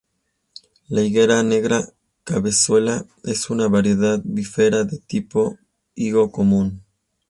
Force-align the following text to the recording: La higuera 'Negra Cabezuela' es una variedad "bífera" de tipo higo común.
La 0.93 1.01
higuera 1.03 1.43
'Negra 1.43 1.79
Cabezuela' 2.23 3.05
es 3.23 3.51
una 3.51 3.67
variedad 3.67 4.19
"bífera" 4.23 4.83
de 4.83 4.97
tipo 4.97 5.59
higo 5.93 6.31
común. 6.31 6.83